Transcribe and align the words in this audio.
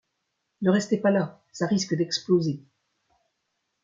Ne 0.63 0.71
restez 0.71 0.97
pas 0.97 1.11
là, 1.11 1.43
ça 1.51 1.67
risque 1.67 1.93
d’exploser! 1.93 2.59